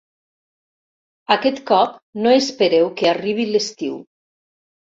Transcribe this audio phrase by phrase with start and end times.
[1.35, 4.03] Aquest cop no espereu que arribi l'estiu.